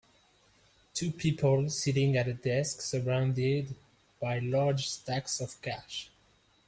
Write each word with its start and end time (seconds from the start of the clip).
Two 0.95 1.11
people 1.11 1.69
sitting 1.69 2.17
at 2.17 2.27
a 2.27 2.33
desk 2.33 2.81
surrounded 2.81 3.75
by 4.19 4.39
large 4.39 4.89
stacks 4.89 5.39
of 5.39 5.61
cash. 5.61 6.09